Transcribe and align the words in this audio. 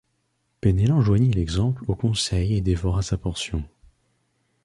Penellan 0.61 0.99
joignit 1.01 1.31
l’exemple 1.35 1.83
au 1.87 1.93
conseil 1.93 2.55
et 2.55 2.61
dévora 2.61 3.03
sa 3.03 3.19
portion. 3.19 3.63